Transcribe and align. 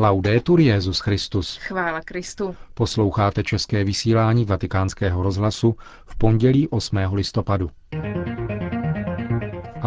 Laudetur 0.00 0.60
Jezus 0.60 1.00
Christus. 1.00 1.56
Chvála 1.56 2.00
Kristu. 2.00 2.56
Posloucháte 2.74 3.42
české 3.42 3.84
vysílání 3.84 4.44
Vatikánského 4.44 5.22
rozhlasu 5.22 5.76
v 6.06 6.16
pondělí 6.16 6.68
8. 6.68 6.96
listopadu. 7.12 7.70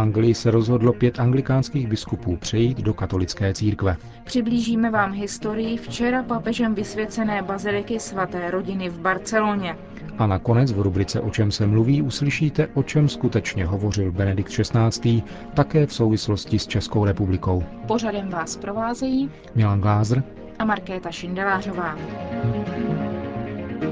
Anglii 0.02 0.34
se 0.34 0.52
rozhodlo 0.52 0.94
pět 0.94 1.20
anglikánských 1.20 1.88
biskupů 1.88 2.38
přejít 2.38 2.78
do 2.78 2.94
katolické 2.94 3.54
církve. 3.54 3.98
Přiblížíme 4.24 4.90
vám 4.90 5.14
historii 5.14 5.78
včera 5.78 6.24
papežem 6.24 6.76
vysvěcené 6.76 7.42
baziliky 7.42 8.00
svaté 8.00 8.52
rodiny 8.52 8.90
v 8.90 9.00
Barceloně. 9.00 9.78
A 10.18 10.28
nakonec 10.28 10.72
v 10.72 10.82
rubrice 10.82 11.22
O 11.22 11.30
čem 11.30 11.52
se 11.52 11.68
mluví 11.68 12.02
uslyšíte, 12.02 12.68
o 12.74 12.84
čem 12.84 13.10
skutečně 13.10 13.66
hovořil 13.66 14.12
Benedikt 14.12 14.52
XVI. 14.52 15.24
také 15.54 15.86
v 15.86 15.94
souvislosti 15.94 16.60
s 16.60 16.68
Českou 16.68 17.06
republikou. 17.06 17.64
Pořadem 17.88 18.30
vás 18.30 18.58
provázejí 18.58 19.30
Milan 19.56 19.82
Glázer 19.82 20.24
a 20.60 20.66
Markéta 20.66 21.12
Šindelářová. 21.12 21.98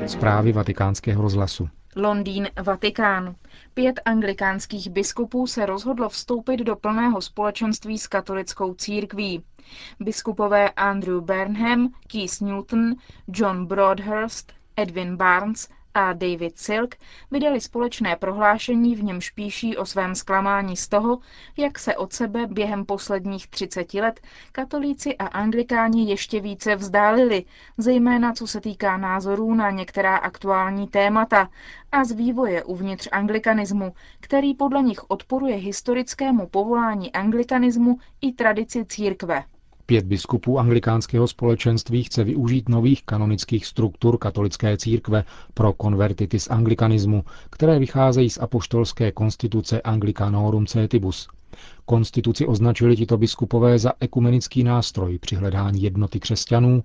Zprávy 0.05 0.51
vatikánského 0.51 1.21
rozhlasu. 1.21 1.69
Londýn, 1.95 2.49
Vatikán. 2.63 3.35
Pět 3.73 3.99
anglikánských 4.05 4.89
biskupů 4.89 5.47
se 5.47 5.65
rozhodlo 5.65 6.09
vstoupit 6.09 6.57
do 6.57 6.75
plného 6.75 7.21
společenství 7.21 7.97
s 7.97 8.07
katolickou 8.07 8.73
církví. 8.73 9.43
Biskupové 9.99 10.69
Andrew 10.69 11.21
Burnham, 11.21 11.93
Keith 12.07 12.41
Newton, 12.41 12.95
John 13.27 13.65
Broadhurst, 13.65 14.53
Edwin 14.75 15.17
Barnes 15.17 15.69
a 15.99 16.13
David 16.13 16.57
Silk 16.57 16.95
vydali 17.31 17.61
společné 17.61 18.15
prohlášení, 18.15 18.95
v 18.95 19.03
němž 19.03 19.29
píší 19.29 19.77
o 19.77 19.85
svém 19.85 20.15
zklamání 20.15 20.77
z 20.77 20.87
toho, 20.87 21.19
jak 21.57 21.79
se 21.79 21.95
od 21.95 22.13
sebe 22.13 22.47
během 22.47 22.85
posledních 22.85 23.47
30 23.47 23.93
let 23.93 24.19
katolíci 24.51 25.17
a 25.17 25.27
anglikáni 25.27 26.09
ještě 26.09 26.39
více 26.39 26.75
vzdálili, 26.75 27.45
zejména 27.77 28.33
co 28.33 28.47
se 28.47 28.61
týká 28.61 28.97
názorů 28.97 29.53
na 29.53 29.69
některá 29.71 30.17
aktuální 30.17 30.87
témata 30.87 31.49
a 31.91 32.03
z 32.03 32.11
vývoje 32.11 32.63
uvnitř 32.63 33.09
anglikanismu, 33.11 33.93
který 34.19 34.53
podle 34.53 34.81
nich 34.81 35.09
odporuje 35.09 35.55
historickému 35.55 36.47
povolání 36.47 37.11
anglikanismu 37.11 37.97
i 38.21 38.31
tradici 38.33 38.85
církve. 38.85 39.43
Pět 39.89 40.05
biskupů 40.05 40.59
anglikánského 40.59 41.27
společenství 41.27 42.03
chce 42.03 42.23
využít 42.23 42.69
nových 42.69 43.03
kanonických 43.03 43.65
struktur 43.65 44.17
katolické 44.17 44.77
církve 44.77 45.23
pro 45.53 45.73
konvertity 45.73 46.39
z 46.39 46.47
anglikanismu, 46.49 47.23
které 47.49 47.79
vycházejí 47.79 48.29
z 48.29 48.37
apoštolské 48.37 49.11
konstituce 49.11 49.81
Anglicanorum 49.81 50.65
Cetibus. 50.65 51.27
Konstituci 51.85 52.47
označili 52.47 52.95
tito 52.95 53.17
biskupové 53.17 53.79
za 53.79 53.91
ekumenický 53.99 54.63
nástroj 54.63 55.19
při 55.19 55.35
hledání 55.35 55.81
jednoty 55.81 56.19
křesťanů, 56.19 56.83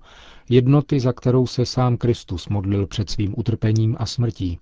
jednoty, 0.49 0.99
za 0.99 1.13
kterou 1.13 1.47
se 1.47 1.65
sám 1.65 1.97
Kristus 1.97 2.47
modlil 2.47 2.87
před 2.87 3.09
svým 3.09 3.33
utrpením 3.37 3.95
a 3.99 4.05
smrtí. 4.05 4.59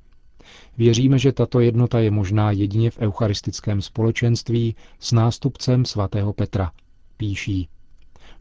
Věříme, 0.78 1.20
že 1.20 1.32
tato 1.32 1.60
jednota 1.60 2.00
je 2.00 2.12
možná 2.12 2.52
jedině 2.52 2.92
v 2.92 3.00
eucharistickém 3.00 3.82
společenství 3.82 4.76
s 5.00 5.12
nástupcem 5.12 5.86
svatého 5.86 6.34
Petra, 6.34 6.72
píší 7.18 7.68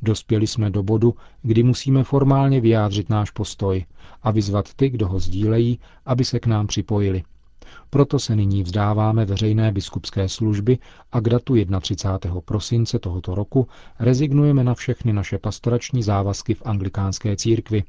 Dospěli 0.03 0.47
jsme 0.47 0.70
do 0.70 0.83
bodu, 0.83 1.14
kdy 1.42 1.62
musíme 1.62 2.05
formálně 2.05 2.61
vyjádřit 2.61 3.11
náš 3.11 3.31
postoj 3.31 3.84
a 4.22 4.31
vyzvat 4.31 4.75
ty, 4.75 4.91
kdo 4.91 5.09
ho 5.09 5.20
sdílejí, 5.20 5.78
aby 6.06 6.25
se 6.25 6.41
k 6.41 6.47
nám 6.47 6.67
připojili. 6.67 7.22
Proto 7.91 8.19
se 8.19 8.37
nyní 8.37 8.62
vzdáváme 8.62 9.25
veřejné 9.25 9.73
biskupské 9.73 10.28
služby 10.28 10.78
a 11.12 11.20
k 11.20 11.28
datu 11.28 11.55
31. 11.81 12.41
prosince 12.41 12.98
tohoto 12.98 13.34
roku 13.34 13.69
rezignujeme 13.98 14.65
na 14.65 14.75
všechny 14.75 15.12
naše 15.12 15.39
pastorační 15.39 16.03
závazky 16.03 16.55
v 16.55 16.62
anglikánské 16.65 17.37
církvi 17.37 17.84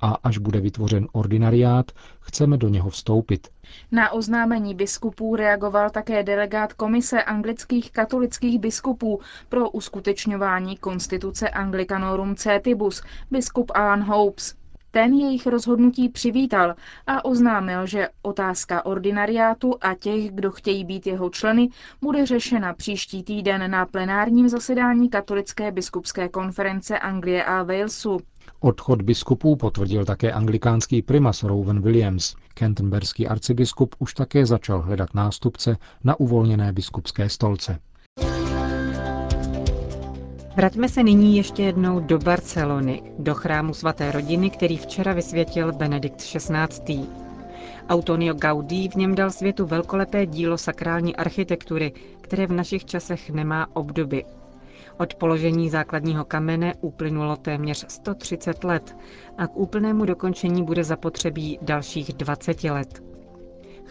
a 0.00 0.16
až 0.24 0.38
bude 0.38 0.60
vytvořen 0.60 1.08
ordinariát, 1.12 1.92
chceme 2.20 2.56
do 2.56 2.68
něho 2.68 2.90
vstoupit. 2.90 3.48
Na 3.92 4.10
oznámení 4.12 4.74
biskupů 4.74 5.36
reagoval 5.36 5.90
také 5.90 6.22
delegát 6.22 6.72
Komise 6.72 7.22
anglických 7.22 7.90
katolických 7.92 8.58
biskupů 8.58 9.20
pro 9.48 9.70
uskutečňování 9.70 10.76
konstituce 10.76 11.48
Anglicanorum 11.48 12.34
Cetibus, 12.36 13.02
biskup 13.30 13.70
Alan 13.74 14.02
Hopes. 14.02 14.59
Ten 14.90 15.14
jejich 15.14 15.46
rozhodnutí 15.46 16.08
přivítal 16.08 16.74
a 17.06 17.24
oznámil, 17.24 17.86
že 17.86 18.08
otázka 18.22 18.86
ordinariátu 18.86 19.74
a 19.80 19.94
těch, 19.94 20.30
kdo 20.30 20.50
chtějí 20.50 20.84
být 20.84 21.06
jeho 21.06 21.30
členy, 21.30 21.68
bude 22.02 22.26
řešena 22.26 22.74
příští 22.74 23.22
týden 23.22 23.70
na 23.70 23.86
plenárním 23.86 24.48
zasedání 24.48 25.08
Katolické 25.08 25.72
biskupské 25.72 26.28
konference 26.28 26.98
Anglie 26.98 27.44
a 27.44 27.62
Walesu. 27.62 28.20
Odchod 28.60 29.02
biskupů 29.02 29.56
potvrdil 29.56 30.04
také 30.04 30.32
anglikánský 30.32 31.02
primas 31.02 31.42
Rowan 31.42 31.80
Williams. 31.80 32.36
Canterburyský 32.54 33.28
arcibiskup 33.28 33.94
už 33.98 34.14
také 34.14 34.46
začal 34.46 34.82
hledat 34.82 35.14
nástupce 35.14 35.76
na 36.04 36.20
uvolněné 36.20 36.72
biskupské 36.72 37.28
stolce. 37.28 37.78
Vraťme 40.56 40.88
se 40.88 41.02
nyní 41.02 41.36
ještě 41.36 41.62
jednou 41.62 42.00
do 42.00 42.18
Barcelony, 42.18 43.02
do 43.18 43.34
chrámu 43.34 43.74
svaté 43.74 44.12
rodiny, 44.12 44.50
který 44.50 44.76
včera 44.76 45.12
vysvětil 45.12 45.72
Benedikt 45.72 46.16
XVI. 46.16 47.00
Antonio 47.88 48.34
Gaudí 48.34 48.88
v 48.88 48.94
něm 48.94 49.14
dal 49.14 49.30
světu 49.30 49.66
velkolepé 49.66 50.26
dílo 50.26 50.58
sakrální 50.58 51.16
architektury, 51.16 51.92
které 52.20 52.46
v 52.46 52.52
našich 52.52 52.84
časech 52.84 53.30
nemá 53.30 53.66
obdoby. 53.76 54.24
Od 54.98 55.14
položení 55.14 55.70
základního 55.70 56.24
kamene 56.24 56.74
uplynulo 56.80 57.36
téměř 57.36 57.84
130 57.88 58.64
let 58.64 58.96
a 59.38 59.46
k 59.46 59.56
úplnému 59.56 60.04
dokončení 60.04 60.62
bude 60.64 60.84
zapotřebí 60.84 61.58
dalších 61.62 62.12
20 62.12 62.64
let. 62.64 63.09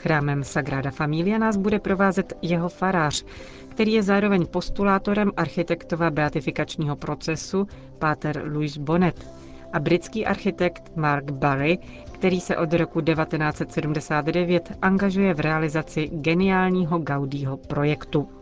Chrámem 0.01 0.43
Sagrada 0.43 0.91
Familia 0.91 1.37
nás 1.37 1.57
bude 1.57 1.79
provázet 1.79 2.33
jeho 2.41 2.69
farář, 2.69 3.25
který 3.69 3.93
je 3.93 4.03
zároveň 4.03 4.45
postulátorem 4.45 5.31
architektova 5.37 6.09
beatifikačního 6.11 6.95
procesu, 6.95 7.67
páter 7.99 8.43
Louis 8.53 8.77
Bonnet, 8.77 9.27
a 9.73 9.79
britský 9.79 10.25
architekt 10.25 10.91
Mark 10.95 11.31
Barry, 11.31 11.77
který 12.11 12.39
se 12.41 12.57
od 12.57 12.73
roku 12.73 13.01
1979 13.01 14.71
angažuje 14.81 15.33
v 15.33 15.39
realizaci 15.39 16.07
geniálního 16.07 16.99
Gaudího 16.99 17.57
projektu. 17.57 18.38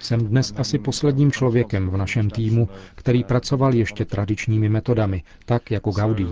Jsem 0.00 0.26
dnes 0.26 0.54
asi 0.56 0.78
posledním 0.78 1.32
člověkem 1.32 1.90
v 1.90 1.96
našem 1.96 2.30
týmu, 2.30 2.68
který 2.94 3.24
pracoval 3.24 3.74
ještě 3.74 4.04
tradičními 4.04 4.68
metodami, 4.68 5.22
tak 5.44 5.70
jako 5.70 5.90
Gaudí. 5.90 6.26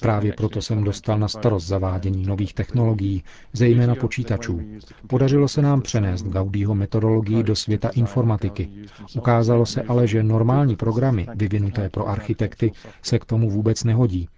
Právě 0.00 0.32
proto 0.32 0.62
jsem 0.62 0.84
dostal 0.84 1.18
na 1.18 1.28
starost 1.28 1.66
zavádění 1.66 2.26
nových 2.26 2.54
technologií, 2.54 3.22
zejména 3.52 3.94
počítačů. 3.94 4.60
Podařilo 5.06 5.48
se 5.48 5.62
nám 5.62 5.82
přenést 5.82 6.22
Gaudího 6.22 6.74
metodologii 6.74 7.42
do 7.42 7.56
světa 7.56 7.88
informatiky. 7.88 8.68
Ukázalo 9.16 9.66
se 9.66 9.82
ale, 9.82 10.06
že 10.06 10.22
normální 10.22 10.76
programy 10.76 11.26
vyvinuté 11.34 11.88
pro 11.88 12.08
architekty 12.08 12.72
se 13.02 13.18
k 13.18 13.24
tomu 13.24 13.50
vůbec 13.50 13.84
nehodí 13.84 14.28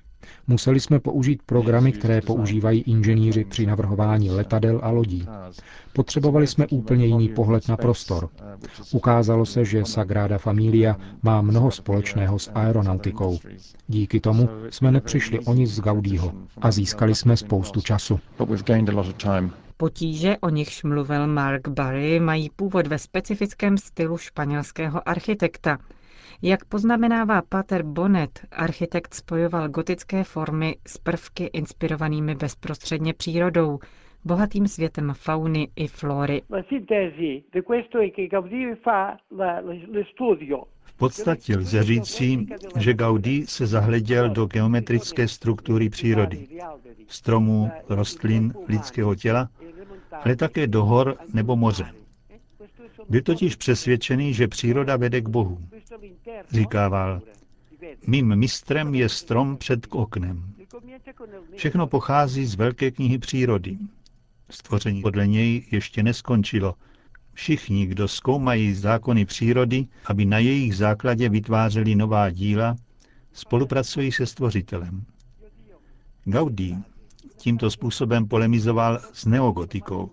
Museli 0.51 0.81
jsme 0.81 1.01
použít 1.01 1.43
programy, 1.47 1.93
které 1.93 2.21
používají 2.21 2.81
inženýři 2.81 3.45
při 3.45 3.67
navrhování 3.67 4.31
letadel 4.31 4.81
a 4.83 4.91
lodí. 4.91 5.27
Potřebovali 5.93 6.47
jsme 6.47 6.67
úplně 6.67 7.07
jiný 7.07 7.29
pohled 7.29 7.69
na 7.69 7.77
prostor. 7.77 8.29
Ukázalo 8.93 9.47
se, 9.47 9.65
že 9.65 9.85
Sagrada 9.85 10.39
Familia 10.39 10.97
má 11.23 11.43
mnoho 11.43 11.71
společného 11.71 12.39
s 12.39 12.51
aeronautikou. 12.55 13.39
Díky 13.89 14.21
tomu 14.21 14.49
jsme 14.71 14.93
nepřišli 14.93 15.41
o 15.41 15.55
nic 15.55 15.71
z 15.71 15.81
Gaudího 15.81 16.33
a 16.61 16.71
získali 16.71 17.15
jsme 17.15 17.37
spoustu 17.37 17.81
času. 17.81 18.21
Potíže, 19.77 20.37
o 20.41 20.49
nichž 20.49 20.83
mluvil 20.83 21.27
Mark 21.27 21.69
Barry, 21.69 22.21
mají 22.21 22.51
původ 22.57 22.87
ve 22.87 22.99
specifickém 22.99 23.79
stylu 23.79 24.19
španělského 24.19 25.09
architekta– 25.09 25.79
jak 26.43 26.65
poznamenává 26.65 27.43
Pater 27.49 27.83
Bonnet, 27.83 28.41
architekt 28.53 29.15
spojoval 29.15 29.69
gotické 29.69 30.25
formy 30.25 30.77
s 30.87 30.99
prvky 30.99 31.45
inspirovanými 31.45 32.35
bezprostředně 32.35 33.15
přírodou, 33.15 33.79
bohatým 34.25 34.69
světem 34.69 35.13
fauny 35.17 35.69
i 35.77 35.87
flory. 35.87 36.43
V 40.83 40.97
podstatě 40.97 41.57
lze 41.57 41.83
říci, 41.83 42.47
že 42.79 42.95
Gaudí 42.95 43.47
se 43.47 43.67
zahleděl 43.67 44.31
do 44.31 44.47
geometrické 44.47 45.29
struktury 45.29 45.89
přírody, 45.91 46.47
stromů, 47.07 47.71
rostlin, 47.89 48.53
lidského 48.69 49.15
těla, 49.15 49.49
ale 50.25 50.37
také 50.37 50.67
do 50.67 50.85
hor 50.85 51.17
nebo 51.35 51.57
moře. 51.57 51.98
Byl 53.09 53.23
totiž 53.23 53.57
přesvědčený, 53.57 54.35
že 54.35 54.49
příroda 54.49 54.97
vede 54.97 55.21
k 55.21 55.29
Bohu. 55.29 55.59
Říkával, 56.51 57.21
mým 58.07 58.37
mistrem 58.37 58.95
je 58.95 59.09
strom 59.09 59.57
před 59.57 59.87
oknem. 59.91 60.55
Všechno 61.57 61.87
pochází 61.87 62.47
z 62.47 62.55
velké 62.55 62.91
knihy 62.91 63.19
přírody. 63.19 63.79
Stvoření 64.51 65.03
podle 65.03 65.27
něj 65.27 65.67
ještě 65.71 66.03
neskončilo. 66.03 66.75
Všichni, 67.33 67.87
kdo 67.87 68.09
zkoumají 68.09 68.75
zákony 68.75 69.25
přírody, 69.25 69.87
aby 70.05 70.25
na 70.25 70.39
jejich 70.39 70.77
základě 70.77 71.29
vytvářeli 71.29 71.95
nová 71.95 72.31
díla, 72.31 72.77
spolupracují 73.33 74.13
se 74.13 74.27
stvořitelem. 74.27 75.05
Gaudí 76.25 76.79
tímto 77.37 77.71
způsobem 77.71 78.29
polemizoval 78.29 79.01
s 79.13 79.27
neogotikou. 79.27 80.11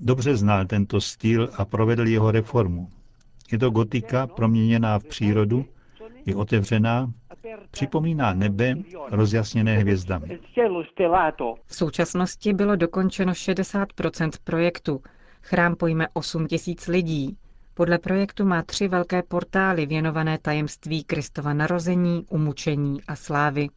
Dobře 0.00 0.36
znal 0.36 0.66
tento 0.66 1.00
styl 1.00 1.50
a 1.56 1.64
provedl 1.64 2.06
jeho 2.06 2.30
reformu. 2.30 2.90
Je 3.52 3.58
to 3.58 3.70
gotika 3.70 4.26
proměněná 4.26 4.98
v 4.98 5.04
přírodu, 5.04 5.64
je 6.26 6.36
otevřená, 6.36 7.12
připomíná 7.70 8.32
nebe 8.34 8.74
rozjasněné 9.10 9.78
hvězdami. 9.78 10.38
V 11.66 11.74
současnosti 11.76 12.52
bylo 12.52 12.76
dokončeno 12.76 13.32
60% 13.32 14.30
projektu. 14.44 15.00
Chrám 15.42 15.76
pojme 15.76 16.06
8 16.12 16.46
tisíc 16.46 16.86
lidí. 16.86 17.36
Podle 17.74 17.98
projektu 17.98 18.44
má 18.44 18.62
tři 18.62 18.88
velké 18.88 19.22
portály 19.22 19.86
věnované 19.86 20.38
tajemství 20.38 21.04
Kristova 21.04 21.54
narození, 21.54 22.24
umučení 22.30 23.00
a 23.08 23.16
slávy. 23.16 23.68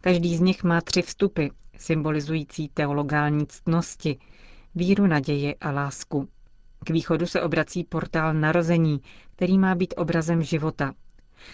Každý 0.00 0.36
z 0.36 0.40
nich 0.40 0.64
má 0.64 0.80
tři 0.80 1.02
vstupy, 1.02 1.46
symbolizující 1.78 2.68
teologální 2.68 3.46
ctnosti, 3.46 4.18
víru, 4.74 5.06
naději 5.06 5.56
a 5.56 5.70
lásku. 5.70 6.28
K 6.84 6.90
východu 6.90 7.26
se 7.26 7.42
obrací 7.42 7.84
portál 7.84 8.34
narození, 8.34 9.00
který 9.36 9.58
má 9.58 9.74
být 9.74 9.94
obrazem 9.96 10.42
života. 10.42 10.94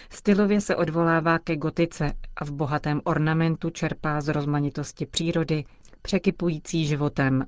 Stylově 0.09 0.61
se 0.61 0.75
odvolává 0.75 1.39
ke 1.39 1.55
gotice 1.55 2.13
a 2.35 2.45
v 2.45 2.51
bohatém 2.51 3.01
ornamentu 3.03 3.69
čerpá 3.69 4.21
z 4.21 4.27
rozmanitosti 4.27 5.05
přírody, 5.05 5.65
překypující 6.01 6.85
životem. 6.85 7.45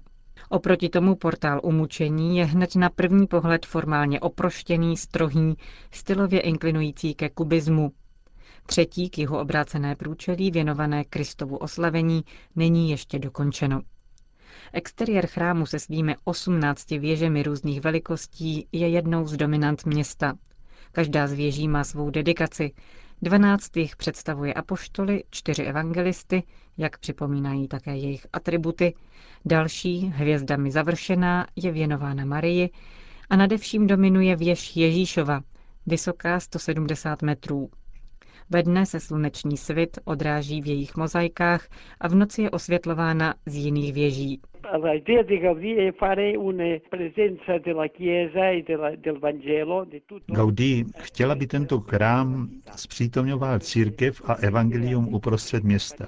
Oproti 0.50 0.90
tomu 0.90 1.16
portál 1.16 1.60
umučení 1.64 2.38
je 2.38 2.46
hned 2.46 2.76
na 2.76 2.90
první 2.90 3.28
pohled 3.28 3.66
formálně 3.66 4.20
oproštěný, 4.20 4.98
strohý, 4.98 5.58
stylově 5.92 6.40
inklinující 6.40 7.14
ke 7.14 7.30
kubismu. 7.30 7.92
Třetí 8.66 9.10
k 9.10 9.18
jihu 9.18 9.38
obrácené 9.38 9.96
průčelí 9.96 10.52
věnované 10.52 11.04
Kristovu 11.04 11.58
oslavení 11.58 12.24
není 12.56 12.90
ještě 12.90 13.20
dokončeno. 13.20 13.82
Exteriér 14.74 15.28
chrámu 15.28 15.66
se 15.66 15.80
svými 15.80 16.16
18 16.24 16.90
věžemi 16.90 17.44
různých 17.44 17.82
velikostí 17.82 18.68
je 18.72 18.90
jednou 18.90 19.28
z 19.28 19.38
dominant 19.38 19.86
města. 19.86 20.34
Každá 20.92 21.28
z 21.28 21.34
věží 21.34 21.68
má 21.68 21.84
svou 21.84 22.10
dedikaci. 22.10 22.72
12 23.22 23.78
jich 23.78 23.96
představuje 23.96 24.54
apoštoly, 24.54 25.24
čtyři 25.30 25.64
evangelisty, 25.64 26.44
jak 26.78 27.00
připomínají 27.00 27.68
také 27.68 27.98
jejich 27.98 28.28
atributy. 28.34 28.94
Další, 29.46 30.00
hvězdami 30.00 30.72
završená, 30.72 31.48
je 31.56 31.72
věnována 31.72 32.26
Marii 32.26 32.70
a 33.30 33.36
nadevším 33.36 33.88
dominuje 33.88 34.36
věž 34.36 34.76
Ježíšova, 34.76 35.42
vysoká 35.86 36.40
170 36.40 37.22
metrů. 37.22 37.70
Ve 38.52 38.64
dne 38.64 38.86
se 38.86 39.00
sluneční 39.00 39.58
svit 39.58 40.00
odráží 40.06 40.62
v 40.62 40.68
jejich 40.68 40.96
mozaikách 40.96 41.68
a 42.02 42.08
v 42.08 42.16
noci 42.16 42.42
je 42.42 42.50
osvětlována 42.50 43.36
z 43.46 43.56
jiných 43.56 43.94
věží. 43.94 44.42
Gaudí 50.28 50.86
chtěla 50.98 51.36
by 51.36 51.48
tento 51.48 51.80
chrám 51.80 52.50
zpřítomňoval 52.76 53.60
církev 53.60 54.22
a 54.26 54.34
evangelium 54.34 55.14
uprostřed 55.14 55.64
města. 55.64 56.08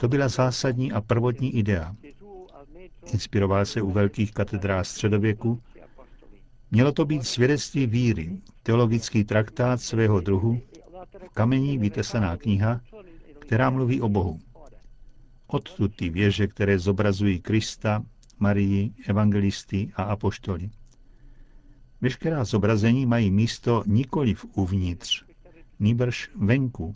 To 0.00 0.08
byla 0.08 0.28
zásadní 0.28 0.92
a 0.92 1.00
prvotní 1.00 1.56
idea. 1.56 1.94
Inspiroval 3.12 3.66
se 3.66 3.82
u 3.82 3.90
velkých 3.90 4.32
katedrál 4.32 4.84
středověku. 4.84 5.60
Mělo 6.70 6.92
to 6.92 7.04
být 7.04 7.26
svědectví 7.26 7.86
víry, 7.86 8.30
teologický 8.62 9.24
traktát 9.24 9.80
svého 9.80 10.20
druhu, 10.20 10.60
kamení 11.34 11.78
vytesaná 11.78 12.36
kniha, 12.36 12.80
která 13.38 13.70
mluví 13.70 14.00
o 14.00 14.08
Bohu. 14.08 14.38
Odtud 15.46 15.96
ty 15.96 16.10
věže, 16.10 16.46
které 16.46 16.78
zobrazují 16.78 17.40
Krista, 17.40 18.02
Marii, 18.38 18.92
evangelisty 19.06 19.92
a 19.96 20.02
apoštoly. 20.02 20.70
Veškerá 22.00 22.44
zobrazení 22.44 23.06
mají 23.06 23.30
místo 23.30 23.82
nikoli 23.86 24.34
v 24.34 24.44
uvnitř, 24.54 25.24
nýbrž 25.80 26.30
venku. 26.36 26.94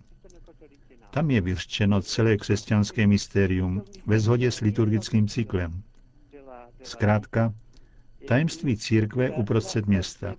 Tam 1.10 1.30
je 1.30 1.40
vyřčeno 1.40 2.02
celé 2.02 2.36
křesťanské 2.36 3.06
mystérium 3.06 3.82
ve 4.06 4.20
shodě 4.20 4.50
s 4.50 4.60
liturgickým 4.60 5.28
cyklem. 5.28 5.82
Zkrátka, 6.82 7.54
tajemství 8.28 8.76
církve 8.76 9.30
uprostřed 9.30 9.86
města. 9.86 10.34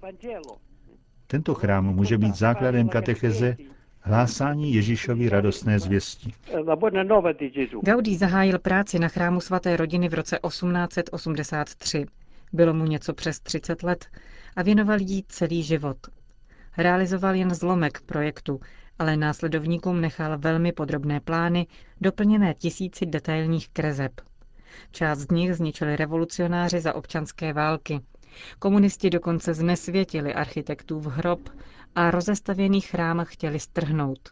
Tento 1.34 1.54
chrám 1.54 1.96
může 1.96 2.18
být 2.18 2.36
základem 2.36 2.90
katecheze 2.90 3.58
hlásání 4.02 4.74
Ježíšovy 4.74 5.30
radostné 5.30 5.80
zvěsti. 5.80 6.34
Gaudí 7.82 8.18
zahájil 8.18 8.60
práci 8.60 9.00
na 9.00 9.08
chrámu 9.08 9.42
svaté 9.42 9.78
rodiny 9.78 10.10
v 10.10 10.14
roce 10.14 10.40
1883. 10.48 12.06
Bylo 12.54 12.74
mu 12.74 12.86
něco 12.86 13.14
přes 13.14 13.40
30 13.40 13.84
let 13.84 14.06
a 14.56 14.64
věnoval 14.64 14.98
jí 15.02 15.24
celý 15.28 15.64
život. 15.64 15.98
Realizoval 16.78 17.36
jen 17.36 17.54
zlomek 17.54 18.02
projektu, 18.02 18.60
ale 19.00 19.18
následovníkům 19.18 20.02
nechal 20.02 20.38
velmi 20.38 20.72
podrobné 20.72 21.20
plány, 21.20 21.68
doplněné 22.02 22.54
tisíci 22.54 23.06
detailních 23.06 23.70
krezeb. 23.70 24.12
Část 24.92 25.20
z 25.20 25.32
nich 25.32 25.56
zničili 25.56 25.96
revolucionáři 25.96 26.80
za 26.80 26.94
občanské 26.94 27.54
války. 27.54 28.00
Komunisti 28.60 29.10
dokonce 29.10 29.54
znesvětili 29.54 30.34
architektův 30.34 31.06
hrob 31.06 31.50
a 31.96 32.12
rozestavěný 32.12 32.82
chrám 32.82 33.26
chtěli 33.26 33.60
strhnout. 33.60 34.30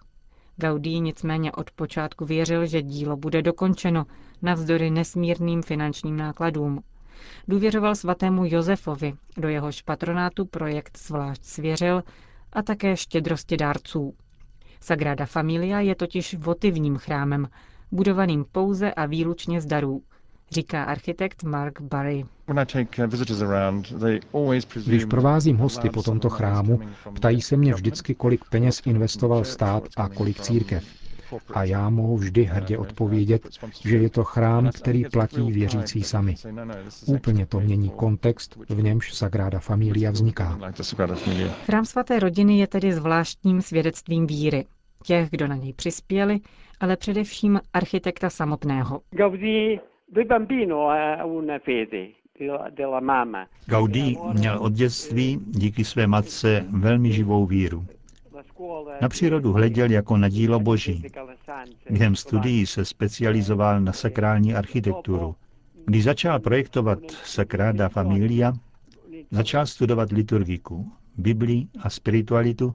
Gaudí 0.55 0.99
nicméně 0.99 1.51
od 1.51 1.71
počátku 1.71 2.25
věřil, 2.25 2.65
že 2.65 2.81
dílo 2.81 3.17
bude 3.17 3.41
dokončeno, 3.41 4.05
navzdory 4.41 4.89
nesmírným 4.91 5.61
finančním 5.61 6.17
nákladům. 6.17 6.83
Důvěřoval 7.47 7.95
svatému 7.95 8.43
Josefovi, 8.45 9.13
do 9.37 9.47
jehož 9.49 9.81
patronátu 9.81 10.45
projekt 10.45 10.97
zvlášť 10.97 11.43
svěřil, 11.43 12.03
a 12.53 12.61
také 12.61 12.97
štědrosti 12.97 13.57
dárců. 13.57 14.13
Sagrada 14.81 15.25
Familia 15.25 15.79
je 15.79 15.95
totiž 15.95 16.35
votivním 16.35 16.97
chrámem, 16.97 17.47
budovaným 17.91 18.45
pouze 18.51 18.93
a 18.93 19.05
výlučně 19.05 19.61
z 19.61 19.65
darů, 19.65 20.01
říká 20.51 20.83
architekt 20.83 21.43
Mark 21.43 21.81
Barry. 21.81 22.25
Když 24.85 25.05
provázím 25.05 25.57
hosty 25.57 25.89
po 25.89 26.03
tomto 26.03 26.29
chrámu, 26.29 26.79
ptají 27.15 27.41
se 27.41 27.57
mě 27.57 27.73
vždycky, 27.73 28.15
kolik 28.15 28.41
peněz 28.49 28.81
investoval 28.85 29.43
stát 29.43 29.83
a 29.97 30.09
kolik 30.09 30.39
církev. 30.39 30.83
A 31.53 31.63
já 31.63 31.89
mohu 31.89 32.17
vždy 32.17 32.43
hrdě 32.43 32.77
odpovědět, 32.77 33.49
že 33.81 33.97
je 33.97 34.09
to 34.09 34.23
chrám, 34.23 34.69
který 34.69 35.05
platí 35.05 35.51
věřící 35.51 36.03
sami. 36.03 36.35
Úplně 37.05 37.45
to 37.45 37.59
mění 37.59 37.89
kontext, 37.89 38.57
v 38.69 38.83
němž 38.83 39.13
Sagrada 39.13 39.59
Familia 39.59 40.11
vzniká. 40.11 40.59
Chrám 41.65 41.85
svaté 41.85 42.19
rodiny 42.19 42.59
je 42.59 42.67
tedy 42.67 42.93
zvláštním 42.93 43.61
svědectvím 43.61 44.27
víry. 44.27 44.65
Těch, 45.03 45.29
kdo 45.29 45.47
na 45.47 45.55
něj 45.55 45.73
přispěli, 45.73 46.39
ale 46.79 46.97
především 46.97 47.59
architekta 47.73 48.29
samotného. 48.29 49.01
Gaudí 49.11 49.79
měl 54.33 54.57
od 54.59 54.73
dětství 54.73 55.39
díky 55.47 55.83
své 55.85 56.07
matce 56.07 56.65
velmi 56.69 57.11
živou 57.11 57.45
víru. 57.45 57.85
Na 59.01 59.09
přírodu 59.09 59.51
hleděl 59.53 59.91
jako 59.91 60.17
na 60.17 60.29
dílo 60.29 60.59
boží. 60.59 61.03
Během 61.89 62.15
studií 62.15 62.65
se 62.65 62.85
specializoval 62.85 63.81
na 63.81 63.93
sakrální 63.93 64.53
architekturu. 64.55 65.35
Když 65.85 66.03
začal 66.03 66.39
projektovat 66.39 66.99
Sagrada 67.11 67.89
Familia, 67.89 68.53
začal 69.31 69.65
studovat 69.65 70.11
liturgiku, 70.11 70.91
Biblii 71.17 71.67
a 71.79 71.89
spiritualitu, 71.89 72.73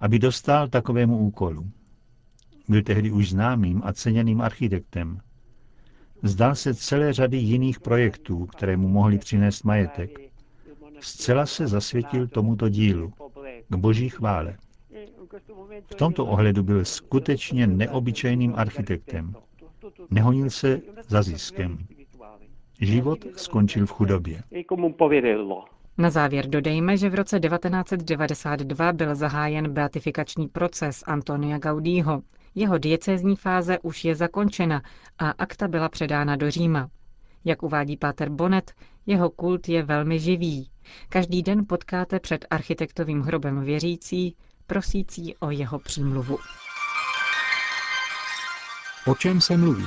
aby 0.00 0.18
dostal 0.18 0.68
takovému 0.68 1.18
úkolu. 1.18 1.66
Byl 2.68 2.82
tehdy 2.82 3.10
už 3.10 3.30
známým 3.30 3.82
a 3.84 3.92
ceněným 3.92 4.40
architektem. 4.40 5.20
Zdal 6.22 6.54
se 6.54 6.74
celé 6.74 7.12
řady 7.12 7.36
jiných 7.36 7.80
projektů, 7.80 8.46
které 8.46 8.76
mu 8.76 8.88
mohly 8.88 9.18
přinést 9.18 9.62
majetek. 9.62 10.18
Zcela 11.00 11.46
se 11.46 11.66
zasvětil 11.66 12.28
tomuto 12.28 12.68
dílu, 12.68 13.12
k 13.68 13.76
boží 13.76 14.08
chvále. 14.08 14.56
V 15.86 15.94
tomto 15.94 16.26
ohledu 16.26 16.62
byl 16.62 16.84
skutečně 16.84 17.66
neobyčejným 17.66 18.54
architektem. 18.56 19.34
Nehonil 20.10 20.50
se 20.50 20.80
za 21.08 21.22
ziskem. 21.22 21.78
Život 22.80 23.18
skončil 23.36 23.86
v 23.86 23.90
chudobě. 23.90 24.42
Na 25.98 26.10
závěr 26.10 26.46
dodejme, 26.46 26.96
že 26.96 27.10
v 27.10 27.14
roce 27.14 27.40
1992 27.40 28.92
byl 28.92 29.14
zahájen 29.14 29.72
beatifikační 29.72 30.48
proces 30.48 31.02
Antonia 31.06 31.58
Gaudího. 31.58 32.22
Jeho 32.54 32.78
diecézní 32.78 33.36
fáze 33.36 33.78
už 33.78 34.04
je 34.04 34.14
zakončena 34.14 34.82
a 35.18 35.30
akta 35.30 35.68
byla 35.68 35.88
předána 35.88 36.36
do 36.36 36.50
Říma. 36.50 36.90
Jak 37.44 37.62
uvádí 37.62 37.96
Páter 37.96 38.28
Bonet, 38.28 38.72
Jeho 39.06 39.30
kult 39.30 39.68
je 39.68 39.82
velmi 39.82 40.20
živý. 40.20 40.70
Každý 41.08 41.42
den 41.42 41.66
potkáte 41.68 42.20
před 42.20 42.46
architektovým 42.50 43.20
hrobem 43.20 43.64
věřící, 43.64 44.36
prosící 44.66 45.36
o 45.36 45.50
jeho 45.50 45.78
přímluvu. 45.78 46.38
O 49.06 49.14
čem 49.14 49.40
se 49.40 49.56
mluví? 49.56 49.86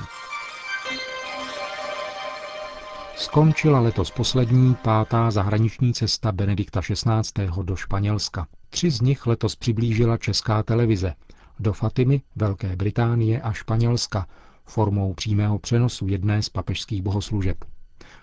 Skončila 3.16 3.80
letos 3.80 4.12
poslední 4.12 4.76
pátá 4.76 5.32
zahraniční 5.32 5.94
cesta 5.94 6.32
Benedikta 6.32 6.82
XVI. 6.82 7.48
do 7.64 7.76
Španělska. 7.76 8.48
Tři 8.70 8.92
z 8.92 9.02
nich 9.02 9.28
letos 9.28 9.56
přiblížila 9.56 10.18
česká 10.18 10.64
televize 10.64 11.14
do 11.60 11.74
Fatimy, 11.74 12.22
Velké 12.36 12.76
Británie 12.76 13.42
a 13.42 13.54
Španělska 13.54 14.28
formou 14.66 15.14
přímého 15.14 15.60
přenosu 15.60 16.08
jedné 16.08 16.42
z 16.42 16.50
papežských 16.50 17.02
bohoslužeb. 17.02 17.58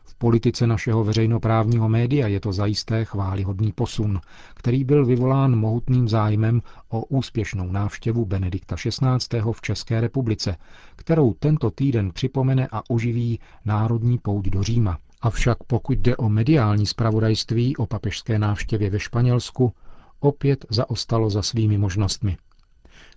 V 0.05 0.15
politice 0.15 0.67
našeho 0.67 1.05
veřejnoprávního 1.05 1.89
média 1.89 2.27
je 2.27 2.41
to 2.41 2.53
zajisté 2.53 3.05
chválihodný 3.05 3.73
posun, 3.73 4.21
který 4.55 4.85
byl 4.85 5.07
vyvolán 5.07 5.57
mohutným 5.57 6.09
zájmem 6.09 6.63
o 6.89 7.05
úspěšnou 7.05 7.73
návštěvu 7.73 8.25
Benedikta 8.25 8.77
XVI. 8.77 9.41
v 9.53 9.61
České 9.61 10.01
republice, 10.01 10.57
kterou 10.97 11.35
tento 11.35 11.71
týden 11.71 12.13
připomene 12.13 12.69
a 12.73 12.91
oživí 12.91 13.41
národní 13.65 14.19
pouť 14.19 14.47
do 14.47 14.63
Říma. 14.63 14.99
Avšak 15.23 15.59
pokud 15.67 15.99
jde 15.99 16.17
o 16.17 16.29
mediální 16.29 16.87
spravodajství 16.87 17.77
o 17.77 17.87
papežské 17.87 18.39
návštěvě 18.39 18.91
ve 18.91 18.99
Španělsku, 19.01 19.73
opět 20.21 20.65
zaostalo 20.71 21.31
za 21.31 21.43
svými 21.43 21.79
možnostmi. 21.79 22.37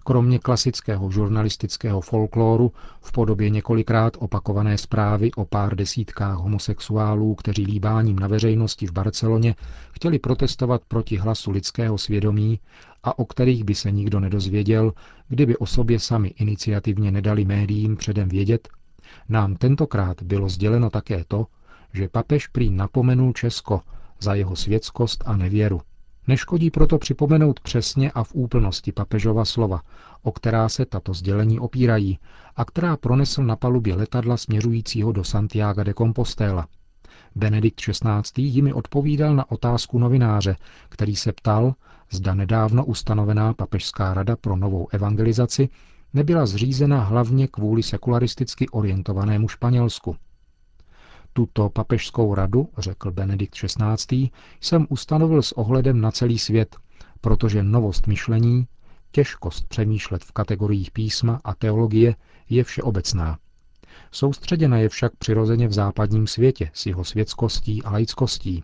Kromě 0.08 0.40
klasického 0.40 1.12
žurnalistického 1.12 2.02
folkloru 2.02 2.72
v 3.02 3.12
podobě 3.12 3.50
několikrát 3.50 4.18
opakované 4.20 4.78
zprávy 4.78 5.32
o 5.32 5.46
pár 5.46 5.76
desítkách 5.76 6.38
homosexuálů, 6.38 7.36
kteří 7.36 7.66
líbáním 7.66 8.20
na 8.20 8.28
veřejnosti 8.28 8.88
v 8.88 8.92
Barceloně 8.92 9.56
chtěli 9.92 10.20
protestovat 10.20 10.82
proti 10.88 11.18
hlasu 11.18 11.52
lidského 11.52 11.98
svědomí 11.98 12.60
a 13.04 13.20
o 13.20 13.26
kterých 13.26 13.64
by 13.64 13.76
se 13.76 13.92
nikdo 13.92 14.20
nedozvěděl, 14.20 14.94
kdyby 15.28 15.58
o 15.58 15.66
sobě 15.66 16.00
sami 16.00 16.28
iniciativně 16.28 17.12
nedali 17.12 17.46
médiím 17.46 17.98
předem 17.98 18.30
vědět, 18.30 18.70
nám 19.30 19.56
tentokrát 19.56 20.24
bylo 20.24 20.50
sděleno 20.50 20.90
také 20.90 21.24
to, 21.28 21.46
že 21.94 22.10
papež 22.10 22.48
prý 22.48 22.70
napomenul 22.70 23.34
Česko 23.34 23.82
za 24.20 24.34
jeho 24.34 24.56
světskost 24.56 25.24
a 25.26 25.38
nevěru. 25.38 25.82
Neškodí 26.28 26.72
proto 26.72 26.98
připomenout 26.98 27.60
přesně 27.60 28.12
a 28.12 28.24
v 28.24 28.36
úplnosti 28.36 28.92
papežova 28.92 29.46
slova, 29.46 29.82
o 30.24 30.32
která 30.32 30.70
se 30.70 30.86
tato 30.86 31.14
sdělení 31.14 31.60
opírají 31.60 32.20
a 32.56 32.66
která 32.66 32.98
pronesl 32.98 33.44
na 33.44 33.56
palubě 33.56 33.96
letadla 33.96 34.38
směřujícího 34.38 35.12
do 35.12 35.24
Santiago 35.24 35.84
de 35.84 35.94
Compostela. 35.94 36.68
Benedikt 37.36 37.82
XVI. 37.82 38.42
jimi 38.42 38.74
odpovídal 38.74 39.36
na 39.36 39.52
otázku 39.52 40.00
novináře, 40.00 40.56
který 40.90 41.16
se 41.16 41.34
ptal, 41.34 41.74
zda 42.12 42.34
nedávno 42.34 42.86
ustanovená 42.86 43.54
papežská 43.54 44.14
rada 44.14 44.36
pro 44.36 44.56
novou 44.56 44.88
evangelizaci 44.92 45.70
nebyla 46.14 46.46
zřízena 46.46 47.04
hlavně 47.04 47.48
kvůli 47.48 47.84
sekularisticky 47.84 48.70
orientovanému 48.70 49.48
Španělsku. 49.48 50.16
Tuto 51.38 51.70
papežskou 51.70 52.36
radu, 52.36 52.70
řekl 52.78 53.12
Benedikt 53.12 53.56
XVI., 53.56 54.30
jsem 54.62 54.86
ustanovil 54.90 55.42
s 55.42 55.52
ohledem 55.52 56.02
na 56.02 56.12
celý 56.12 56.40
svět, 56.40 56.76
protože 57.22 57.64
novost 57.64 58.08
myšlení, 58.08 58.68
těžkost 59.12 59.68
přemýšlet 59.68 60.24
v 60.24 60.32
kategoriích 60.32 60.92
písma 60.92 61.42
a 61.44 61.56
teologie 61.56 62.16
je 62.50 62.64
všeobecná. 62.64 63.38
Soustředěna 64.12 64.78
je 64.78 64.90
však 64.90 65.16
přirozeně 65.16 65.68
v 65.68 65.74
západním 65.74 66.28
světě 66.28 66.70
s 66.74 66.86
jeho 66.86 67.04
světskostí 67.04 67.84
a 67.84 67.92
laickostí. 67.92 68.64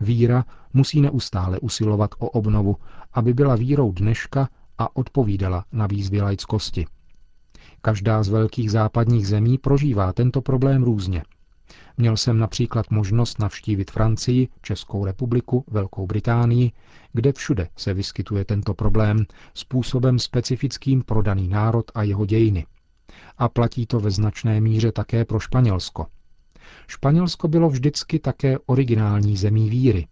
Víra 0.00 0.44
musí 0.72 1.00
neustále 1.00 1.60
usilovat 1.60 2.10
o 2.18 2.28
obnovu, 2.28 2.76
aby 3.12 3.34
byla 3.34 3.56
vírou 3.56 3.92
dneška 3.92 4.48
a 4.78 4.96
odpovídala 4.96 5.64
na 5.72 5.86
výzvy 5.86 6.20
laickosti. 6.20 6.86
Každá 7.82 8.22
z 8.22 8.28
velkých 8.28 8.70
západních 8.70 9.28
zemí 9.28 9.58
prožívá 9.58 10.12
tento 10.12 10.42
problém 10.42 10.82
různě– 10.82 11.22
Měl 11.96 12.16
jsem 12.16 12.38
například 12.38 12.90
možnost 12.90 13.38
navštívit 13.38 13.90
Francii, 13.90 14.48
Českou 14.62 15.04
republiku, 15.04 15.64
Velkou 15.70 16.06
Británii, 16.06 16.72
kde 17.12 17.32
všude 17.32 17.68
se 17.76 17.94
vyskytuje 17.94 18.44
tento 18.44 18.74
problém 18.74 19.24
způsobem 19.54 20.18
specifickým 20.18 21.02
pro 21.02 21.22
daný 21.22 21.48
národ 21.48 21.90
a 21.94 22.02
jeho 22.02 22.26
dějiny. 22.26 22.66
A 23.38 23.48
platí 23.48 23.86
to 23.86 24.00
ve 24.00 24.10
značné 24.10 24.60
míře 24.60 24.92
také 24.92 25.24
pro 25.24 25.40
Španělsko. 25.40 26.06
Španělsko 26.86 27.48
bylo 27.48 27.70
vždycky 27.70 28.18
také 28.18 28.58
originální 28.66 29.36
zemí 29.36 29.70
víry. 29.70 30.06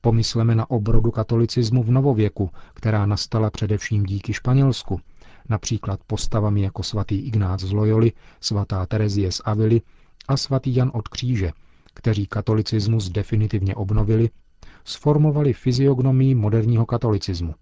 Pomysleme 0.00 0.54
na 0.54 0.70
obrodu 0.70 1.10
katolicismu 1.10 1.82
v 1.82 1.90
novověku, 1.90 2.50
která 2.74 3.06
nastala 3.06 3.50
především 3.50 4.02
díky 4.02 4.32
Španělsku, 4.32 5.00
například 5.48 6.00
postavami 6.06 6.62
jako 6.62 6.82
svatý 6.82 7.18
Ignác 7.18 7.60
z 7.60 7.72
Loyoli, 7.72 8.12
svatá 8.40 8.86
Terezie 8.86 9.32
z 9.32 9.42
Avily 9.44 9.80
a 10.28 10.36
svatý 10.36 10.76
Jan 10.76 10.90
od 10.94 11.08
kříže, 11.08 11.50
kteří 11.94 12.26
katolicismus 12.26 13.08
definitivně 13.08 13.74
obnovili, 13.74 14.30
sformovali 14.84 15.52
fyziognomii 15.52 16.34
moderního 16.34 16.86
katolicismu. 16.86 17.54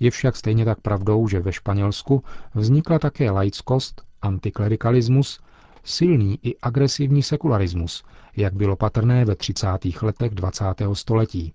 Je 0.00 0.10
však 0.10 0.36
stejně 0.36 0.64
tak 0.64 0.80
pravdou, 0.80 1.28
že 1.28 1.40
ve 1.40 1.52
Španělsku 1.52 2.24
vznikla 2.54 2.98
také 2.98 3.30
laickost, 3.30 4.02
antiklerikalismus, 4.22 5.40
silný 5.84 6.38
i 6.42 6.58
agresivní 6.58 7.22
sekularismus, 7.22 8.04
jak 8.36 8.54
bylo 8.54 8.76
patrné 8.76 9.24
ve 9.24 9.36
30. 9.36 9.66
letech 10.02 10.34
20. 10.34 10.64
století. 10.92 11.52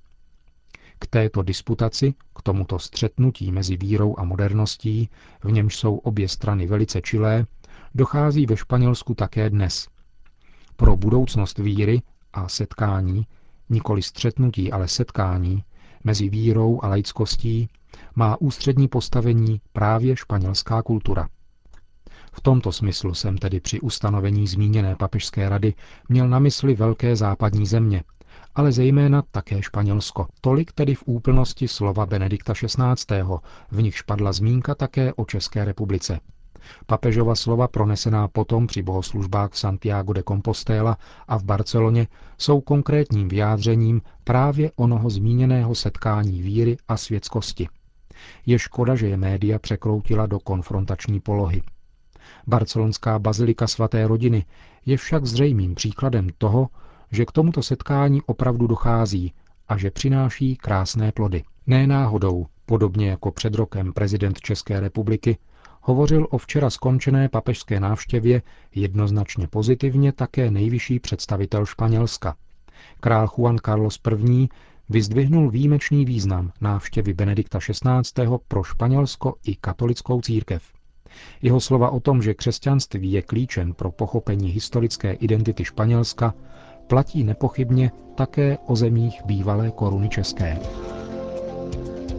K 1.00 1.08
této 1.08 1.42
disputaci, 1.42 2.14
k 2.36 2.42
tomuto 2.42 2.80
střetnutí 2.80 3.52
mezi 3.52 3.78
vírou 3.78 4.16
a 4.20 4.24
moderností, 4.24 5.10
v 5.44 5.52
němž 5.52 5.76
jsou 5.76 5.96
obě 5.98 6.28
strany 6.30 6.68
velice 6.68 7.02
čilé, 7.02 7.46
dochází 7.96 8.46
ve 8.46 8.58
Španělsku 8.58 9.14
také 9.14 9.50
dnes. 9.50 9.88
Pro 10.76 10.96
budoucnost 10.98 11.58
víry 11.58 12.02
a 12.34 12.48
setkání, 12.48 13.28
nikoli 13.70 14.02
střetnutí, 14.02 14.72
ale 14.72 14.88
setkání, 14.88 15.64
mezi 16.04 16.30
vírou 16.30 16.80
a 16.84 16.88
laickostí, 16.88 17.70
má 18.16 18.42
ústřední 18.42 18.88
postavení 18.88 19.62
právě 19.74 20.16
španělská 20.16 20.82
kultura. 20.82 21.28
V 22.32 22.42
tomto 22.42 22.72
smyslu 22.72 23.14
jsem 23.14 23.38
tedy 23.38 23.60
při 23.60 23.80
ustanovení 23.80 24.48
zmíněné 24.48 24.96
papežské 24.96 25.50
rady 25.50 25.74
měl 26.10 26.30
na 26.30 26.40
mysli 26.40 26.76
velké 26.76 27.16
západní 27.16 27.66
země, 27.66 28.04
ale 28.56 28.72
zejména 28.72 29.22
také 29.32 29.62
Španělsko. 29.62 30.28
Tolik 30.42 30.72
tedy 30.72 30.96
v 30.96 31.04
úplnosti 31.06 31.68
slova 31.68 32.06
Benedikta 32.06 32.54
XVI., 32.54 33.24
v 33.72 33.82
nich 33.82 34.04
padla 34.04 34.34
zmínka 34.34 34.76
také 34.76 35.14
o 35.14 35.26
České 35.26 35.66
republice. 35.66 36.20
Papežova 36.86 37.36
slova 37.36 37.68
pronesená 37.68 38.28
potom 38.28 38.68
při 38.68 38.82
bohoslužbách 38.82 39.52
v 39.52 39.60
Santiago 39.60 40.14
de 40.14 40.24
Compostela 40.24 40.98
a 41.28 41.38
v 41.38 41.44
Barceloně 41.44 42.08
jsou 42.38 42.62
konkrétním 42.62 43.28
vyjádřením 43.28 44.02
právě 44.24 44.72
onoho 44.76 45.10
zmíněného 45.10 45.76
setkání 45.76 46.42
víry 46.42 46.78
a 46.88 46.98
světskosti. 46.98 47.68
Je 48.46 48.60
škoda, 48.60 48.96
že 48.96 49.08
je 49.08 49.18
média 49.18 49.60
překroutila 49.60 50.26
do 50.26 50.40
konfrontační 50.40 51.20
polohy. 51.20 51.62
Barcelonská 52.48 53.20
bazilika 53.20 53.68
svaté 53.68 54.08
rodiny 54.08 54.46
je 54.86 54.98
však 54.98 55.26
zřejmým 55.26 55.76
příkladem 55.76 56.30
toho, 56.38 56.70
že 57.12 57.26
k 57.26 57.32
tomuto 57.32 57.64
setkání 57.64 58.22
opravdu 58.22 58.68
dochází 58.68 59.34
a 59.68 59.78
že 59.78 59.92
přináší 59.92 60.56
krásné 60.56 61.12
plody. 61.12 61.44
Ne 61.68 61.88
náhodou, 61.88 62.46
podobně 62.66 63.10
jako 63.10 63.32
před 63.32 63.56
rokem 63.56 63.94
prezident 63.94 64.42
České 64.42 64.80
republiky, 64.80 65.38
hovořil 65.86 66.28
o 66.30 66.38
včera 66.38 66.70
skončené 66.70 67.30
papežské 67.30 67.80
návštěvě 67.80 68.42
jednoznačně 68.76 69.48
pozitivně 69.48 70.12
také 70.12 70.52
nejvyšší 70.52 71.00
představitel 71.00 71.66
Španělska. 71.66 72.36
Král 73.00 73.28
Juan 73.38 73.58
Carlos 73.66 74.00
I. 74.30 74.48
vyzdvihnul 74.90 75.50
výjimečný 75.50 76.06
význam 76.06 76.52
návštěvy 76.62 77.14
Benedikta 77.14 77.60
XVI. 77.60 78.28
pro 78.48 78.64
Španělsko 78.64 79.36
i 79.46 79.56
katolickou 79.56 80.22
církev. 80.22 80.64
Jeho 81.42 81.60
slova 81.60 81.90
o 81.90 82.00
tom, 82.00 82.22
že 82.22 82.34
křesťanství 82.34 83.12
je 83.12 83.22
klíčem 83.22 83.74
pro 83.74 83.92
pochopení 83.92 84.50
historické 84.50 85.14
identity 85.14 85.66
Španělska, 85.66 86.34
platí 86.88 87.24
nepochybně 87.24 87.92
také 88.16 88.58
o 88.68 88.76
zemích 88.76 89.22
bývalé 89.26 89.72
koruny 89.72 90.10
české. 90.10 90.60